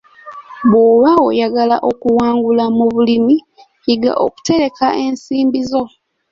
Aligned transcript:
Bw'oba 0.69 1.11
oyagala 1.27 1.77
okuwangula 1.89 2.65
mu 2.77 2.85
bulimi, 2.93 3.35
yiga 3.85 4.11
okutereka 4.25 4.87
ensimbi 5.05 5.59
zo. 5.69 5.83